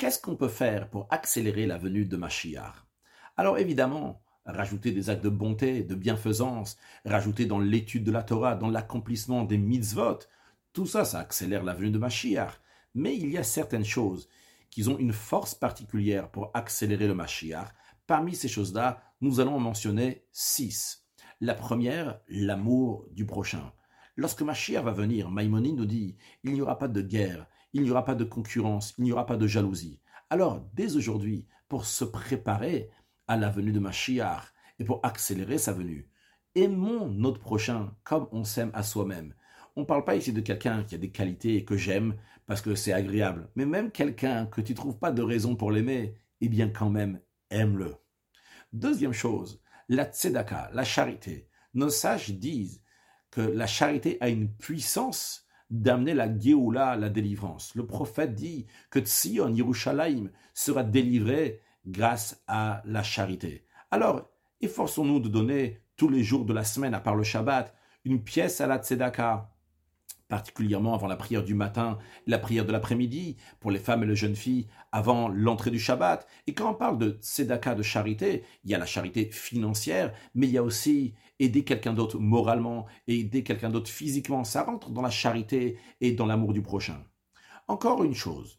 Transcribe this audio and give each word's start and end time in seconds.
qu'est-ce 0.00 0.18
qu'on 0.18 0.34
peut 0.34 0.48
faire 0.48 0.88
pour 0.88 1.06
accélérer 1.10 1.66
la 1.66 1.76
venue 1.76 2.06
de 2.06 2.16
Mashiach 2.16 2.86
Alors 3.36 3.58
évidemment, 3.58 4.22
rajouter 4.46 4.92
des 4.92 5.10
actes 5.10 5.22
de 5.22 5.28
bonté, 5.28 5.82
de 5.82 5.94
bienfaisance, 5.94 6.78
rajouter 7.04 7.44
dans 7.44 7.58
l'étude 7.58 8.04
de 8.04 8.10
la 8.10 8.22
Torah, 8.22 8.54
dans 8.54 8.70
l'accomplissement 8.70 9.44
des 9.44 9.58
mitzvot, 9.58 10.20
tout 10.72 10.86
ça, 10.86 11.04
ça 11.04 11.18
accélère 11.18 11.64
la 11.64 11.74
venue 11.74 11.90
de 11.90 11.98
Mashiach. 11.98 12.62
Mais 12.94 13.14
il 13.14 13.28
y 13.28 13.36
a 13.36 13.42
certaines 13.42 13.84
choses 13.84 14.30
qui 14.70 14.88
ont 14.88 14.98
une 14.98 15.12
force 15.12 15.54
particulière 15.54 16.30
pour 16.30 16.50
accélérer 16.54 17.06
le 17.06 17.14
Mashiach. 17.14 17.68
Parmi 18.06 18.34
ces 18.34 18.48
choses-là, 18.48 19.02
nous 19.20 19.38
allons 19.38 19.56
en 19.56 19.60
mentionner 19.60 20.24
six. 20.32 21.04
La 21.42 21.54
première, 21.54 22.20
l'amour 22.26 23.04
du 23.10 23.26
prochain. 23.26 23.70
Lorsque 24.16 24.40
Mashiach 24.40 24.82
va 24.82 24.92
venir, 24.92 25.30
Maïmonide 25.30 25.76
nous 25.76 25.84
dit, 25.84 26.16
il 26.42 26.54
n'y 26.54 26.62
aura 26.62 26.78
pas 26.78 26.88
de 26.88 27.02
guerre, 27.02 27.46
il 27.72 27.82
n'y 27.82 27.90
aura 27.90 28.04
pas 28.04 28.14
de 28.14 28.24
concurrence, 28.24 28.94
il 28.98 29.04
n'y 29.04 29.12
aura 29.12 29.26
pas 29.26 29.36
de 29.36 29.46
jalousie. 29.46 30.00
Alors, 30.28 30.64
dès 30.74 30.96
aujourd'hui, 30.96 31.46
pour 31.68 31.84
se 31.84 32.04
préparer 32.04 32.90
à 33.28 33.36
la 33.36 33.50
venue 33.50 33.72
de 33.72 33.78
Mashiach 33.78 34.52
et 34.78 34.84
pour 34.84 35.00
accélérer 35.04 35.58
sa 35.58 35.72
venue, 35.72 36.08
aimons 36.54 37.08
notre 37.08 37.40
prochain 37.40 37.94
comme 38.04 38.28
on 38.32 38.44
s'aime 38.44 38.70
à 38.74 38.82
soi-même. 38.82 39.34
On 39.76 39.82
ne 39.82 39.86
parle 39.86 40.04
pas 40.04 40.16
ici 40.16 40.32
de 40.32 40.40
quelqu'un 40.40 40.82
qui 40.82 40.94
a 40.94 40.98
des 40.98 41.10
qualités 41.10 41.64
que 41.64 41.76
j'aime 41.76 42.16
parce 42.46 42.60
que 42.60 42.74
c'est 42.74 42.92
agréable, 42.92 43.48
mais 43.54 43.66
même 43.66 43.92
quelqu'un 43.92 44.46
que 44.46 44.60
tu 44.60 44.74
trouves 44.74 44.98
pas 44.98 45.12
de 45.12 45.22
raison 45.22 45.54
pour 45.54 45.70
l'aimer, 45.70 46.16
eh 46.40 46.48
bien 46.48 46.68
quand 46.68 46.90
même, 46.90 47.20
aime-le. 47.50 47.94
Deuxième 48.72 49.12
chose, 49.12 49.62
la 49.88 50.04
tzedaka, 50.04 50.70
la 50.72 50.84
charité. 50.84 51.48
Nos 51.74 51.90
sages 51.90 52.30
disent 52.30 52.82
que 53.30 53.40
la 53.40 53.66
charité 53.66 54.18
a 54.20 54.28
une 54.28 54.52
puissance 54.52 55.46
d'amener 55.70 56.14
la 56.14 56.38
Géoula, 56.38 56.96
la 56.96 57.08
délivrance. 57.08 57.74
Le 57.74 57.86
prophète 57.86 58.34
dit 58.34 58.66
que 58.90 59.00
Tzion, 59.00 59.54
Yerushalayim, 59.54 60.30
sera 60.52 60.82
délivré 60.82 61.60
grâce 61.86 62.42
à 62.46 62.82
la 62.84 63.02
charité. 63.02 63.64
Alors, 63.90 64.28
efforçons-nous 64.60 65.20
de 65.20 65.28
donner 65.28 65.80
tous 65.96 66.08
les 66.08 66.22
jours 66.22 66.44
de 66.44 66.52
la 66.52 66.64
semaine, 66.64 66.94
à 66.94 67.00
part 67.00 67.14
le 67.14 67.22
Shabbat, 67.22 67.74
une 68.04 68.22
pièce 68.22 68.60
à 68.60 68.66
la 68.66 68.78
Tzedaka, 68.78 69.50
particulièrement 70.30 70.94
avant 70.94 71.08
la 71.08 71.16
prière 71.16 71.44
du 71.44 71.54
matin, 71.54 71.98
la 72.26 72.38
prière 72.38 72.64
de 72.64 72.72
l'après-midi, 72.72 73.36
pour 73.58 73.70
les 73.70 73.80
femmes 73.80 74.04
et 74.04 74.06
les 74.06 74.16
jeunes 74.16 74.36
filles, 74.36 74.68
avant 74.92 75.28
l'entrée 75.28 75.70
du 75.70 75.78
Shabbat. 75.78 76.26
Et 76.46 76.54
quand 76.54 76.70
on 76.70 76.74
parle 76.74 76.96
de 76.96 77.18
tzedaka, 77.20 77.74
de 77.74 77.82
charité, 77.82 78.44
il 78.64 78.70
y 78.70 78.74
a 78.74 78.78
la 78.78 78.86
charité 78.86 79.30
financière, 79.30 80.14
mais 80.34 80.46
il 80.46 80.52
y 80.52 80.58
a 80.58 80.62
aussi 80.62 81.14
aider 81.40 81.64
quelqu'un 81.64 81.92
d'autre 81.92 82.18
moralement, 82.18 82.86
aider 83.08 83.42
quelqu'un 83.42 83.70
d'autre 83.70 83.90
physiquement. 83.90 84.44
Ça 84.44 84.62
rentre 84.62 84.90
dans 84.90 85.02
la 85.02 85.10
charité 85.10 85.78
et 86.00 86.12
dans 86.12 86.26
l'amour 86.26 86.52
du 86.52 86.62
prochain. 86.62 87.04
Encore 87.66 88.04
une 88.04 88.14
chose. 88.14 88.58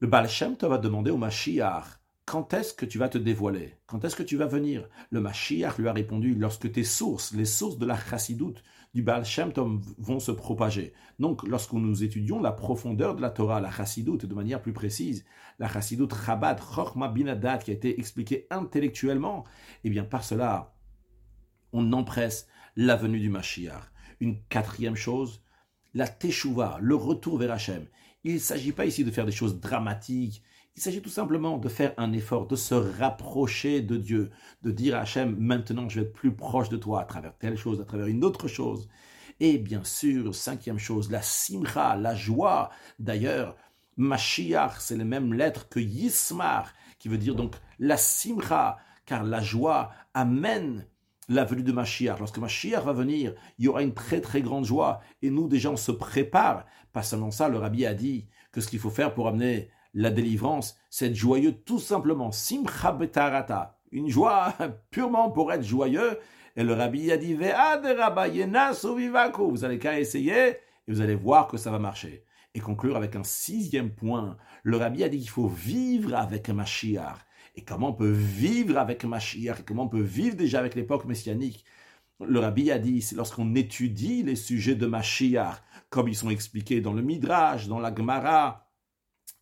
Le 0.00 0.08
Baal 0.08 0.28
Shem 0.28 0.56
va 0.60 0.78
demander 0.78 1.10
au 1.10 1.16
Mashiach 1.16 1.99
quand 2.30 2.54
est-ce 2.54 2.72
que 2.72 2.86
tu 2.86 2.96
vas 2.96 3.08
te 3.08 3.18
dévoiler? 3.18 3.74
Quand 3.88 4.04
est-ce 4.04 4.14
que 4.14 4.22
tu 4.22 4.36
vas 4.36 4.46
venir? 4.46 4.88
Le 5.10 5.20
Mashiach 5.20 5.78
lui 5.78 5.88
a 5.88 5.92
répondu 5.92 6.36
lorsque 6.36 6.70
tes 6.70 6.84
sources, 6.84 7.34
les 7.34 7.44
sources 7.44 7.76
de 7.76 7.86
la 7.86 7.98
chassidoute 7.98 8.62
du 8.94 9.02
Baal 9.02 9.24
Shem 9.24 9.52
vont 9.98 10.20
se 10.20 10.30
propager. 10.30 10.92
Donc, 11.18 11.42
lorsque 11.42 11.72
nous 11.72 12.04
étudions 12.04 12.40
la 12.40 12.52
profondeur 12.52 13.16
de 13.16 13.20
la 13.20 13.30
Torah, 13.30 13.60
la 13.60 13.72
chassidoute, 13.72 14.26
de 14.26 14.34
manière 14.36 14.62
plus 14.62 14.72
précise, 14.72 15.24
la 15.58 15.66
chassidoute 15.66 16.14
Chabad, 16.14 16.60
Chochma 16.60 17.08
Binadat, 17.08 17.58
qui 17.58 17.72
a 17.72 17.74
été 17.74 17.98
expliquée 17.98 18.46
intellectuellement, 18.50 19.44
eh 19.82 19.90
bien, 19.90 20.04
par 20.04 20.22
cela, 20.22 20.76
on 21.72 21.92
empresse 21.92 22.46
la 22.76 22.94
venue 22.94 23.18
du 23.18 23.28
Mashiach. 23.28 23.90
Une 24.20 24.40
quatrième 24.44 24.94
chose, 24.94 25.42
la 25.94 26.06
Teshuvah, 26.06 26.78
le 26.80 26.94
retour 26.94 27.38
vers 27.38 27.50
Hachem. 27.50 27.86
Il 28.22 28.34
ne 28.34 28.38
s'agit 28.38 28.70
pas 28.70 28.86
ici 28.86 29.02
de 29.02 29.10
faire 29.10 29.26
des 29.26 29.32
choses 29.32 29.58
dramatiques, 29.58 30.44
il 30.76 30.82
s'agit 30.82 31.02
tout 31.02 31.10
simplement 31.10 31.58
de 31.58 31.68
faire 31.68 31.94
un 31.96 32.12
effort, 32.12 32.46
de 32.46 32.56
se 32.56 32.74
rapprocher 32.74 33.82
de 33.82 33.96
Dieu, 33.96 34.30
de 34.62 34.70
dire 34.70 34.96
à 34.96 35.00
Hachem, 35.00 35.36
maintenant 35.38 35.88
je 35.88 36.00
vais 36.00 36.06
être 36.06 36.12
plus 36.12 36.34
proche 36.34 36.68
de 36.68 36.76
toi 36.76 37.02
à 37.02 37.04
travers 37.04 37.36
telle 37.36 37.56
chose, 37.56 37.80
à 37.80 37.84
travers 37.84 38.06
une 38.06 38.24
autre 38.24 38.48
chose. 38.48 38.88
Et 39.40 39.58
bien 39.58 39.84
sûr, 39.84 40.34
cinquième 40.34 40.78
chose, 40.78 41.10
la 41.10 41.22
simcha, 41.22 41.96
la 41.96 42.14
joie. 42.14 42.70
D'ailleurs, 42.98 43.56
Mashiach, 43.96 44.80
c'est 44.80 44.96
les 44.96 45.04
mêmes 45.04 45.32
lettres 45.32 45.68
que 45.68 45.80
Yismar, 45.80 46.72
qui 46.98 47.08
veut 47.08 47.18
dire 47.18 47.34
donc 47.34 47.56
la 47.78 47.96
simcha, 47.96 48.78
car 49.06 49.24
la 49.24 49.40
joie 49.40 49.90
amène 50.14 50.86
la 51.28 51.44
venue 51.44 51.62
de 51.62 51.72
Mashiach. 51.72 52.18
Lorsque 52.18 52.38
Mashiach 52.38 52.84
va 52.84 52.92
venir, 52.92 53.34
il 53.58 53.64
y 53.64 53.68
aura 53.68 53.82
une 53.82 53.94
très 53.94 54.20
très 54.20 54.42
grande 54.42 54.64
joie. 54.64 55.00
Et 55.22 55.30
nous, 55.30 55.48
déjà, 55.48 55.70
on 55.70 55.76
se 55.76 55.92
prépare. 55.92 56.66
Pas 56.92 57.02
seulement 57.02 57.30
ça, 57.30 57.48
le 57.48 57.58
rabbi 57.58 57.86
a 57.86 57.94
dit 57.94 58.26
que 58.52 58.60
ce 58.60 58.68
qu'il 58.68 58.78
faut 58.78 58.90
faire 58.90 59.14
pour 59.14 59.28
amener 59.28 59.70
la 59.94 60.10
délivrance, 60.10 60.76
c'est 60.88 61.14
joyeux 61.14 61.52
tout 61.52 61.78
simplement. 61.78 62.32
Simcha 62.32 62.92
betarata. 62.92 63.78
Une 63.92 64.08
joie 64.08 64.54
purement 64.90 65.30
pour 65.30 65.52
être 65.52 65.64
joyeux. 65.64 66.18
Et 66.56 66.64
le 66.64 66.74
rabbi 66.74 67.10
a 67.10 67.16
dit, 67.16 67.34
vous 67.34 67.44
allez 69.64 69.78
qu'à 69.78 69.98
essayer 69.98 70.48
et 70.48 70.56
vous 70.88 71.00
allez 71.00 71.14
voir 71.14 71.48
que 71.48 71.56
ça 71.56 71.70
va 71.70 71.78
marcher. 71.78 72.24
Et 72.54 72.60
conclure 72.60 72.96
avec 72.96 73.14
un 73.16 73.24
sixième 73.24 73.94
point. 73.94 74.36
Le 74.62 74.76
rabbi 74.76 75.04
a 75.04 75.08
dit 75.08 75.18
qu'il 75.18 75.28
faut 75.28 75.48
vivre 75.48 76.14
avec 76.16 76.48
Mashiach. 76.48 77.18
Et 77.56 77.64
comment 77.64 77.88
on 77.90 77.94
peut 77.94 78.10
vivre 78.10 78.78
avec 78.78 79.04
Mashiach, 79.04 79.64
comment 79.66 79.84
on 79.84 79.88
peut 79.88 80.00
vivre 80.00 80.36
déjà 80.36 80.60
avec 80.60 80.74
l'époque 80.74 81.04
messianique? 81.04 81.64
Le 82.20 82.38
rabbi 82.38 82.70
a 82.70 82.78
dit, 82.78 83.02
c'est 83.02 83.16
lorsqu'on 83.16 83.54
étudie 83.54 84.22
les 84.22 84.36
sujets 84.36 84.74
de 84.74 84.86
Mashiach, 84.86 85.62
comme 85.88 86.08
ils 86.08 86.16
sont 86.16 86.30
expliqués 86.30 86.80
dans 86.80 86.92
le 86.92 87.02
Midrash, 87.02 87.66
dans 87.66 87.80
la 87.80 87.94
Gemara, 87.94 88.69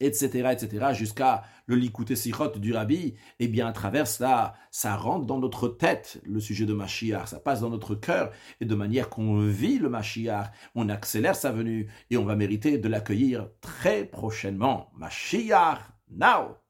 etc., 0.00 0.50
etc., 0.52 0.86
jusqu'à 0.92 1.44
le 1.66 1.76
Likuté 1.76 2.16
Sichot 2.16 2.58
du 2.58 2.72
Rabbi, 2.72 3.14
eh 3.38 3.48
bien, 3.48 3.66
à 3.66 3.72
travers 3.72 4.06
cela, 4.06 4.54
ça 4.70 4.96
rentre 4.96 5.26
dans 5.26 5.38
notre 5.38 5.68
tête, 5.68 6.20
le 6.24 6.40
sujet 6.40 6.66
de 6.66 6.74
Mashiach, 6.74 7.28
ça 7.28 7.40
passe 7.40 7.60
dans 7.60 7.70
notre 7.70 7.94
cœur, 7.94 8.30
et 8.60 8.64
de 8.64 8.74
manière 8.74 9.08
qu'on 9.08 9.40
vit 9.40 9.78
le 9.78 9.88
Mashiach, 9.88 10.50
on 10.74 10.88
accélère 10.88 11.36
sa 11.36 11.52
venue, 11.52 11.88
et 12.10 12.16
on 12.16 12.24
va 12.24 12.36
mériter 12.36 12.78
de 12.78 12.88
l'accueillir 12.88 13.48
très 13.60 14.04
prochainement. 14.04 14.90
Mashiach, 14.96 15.78
now! 16.10 16.65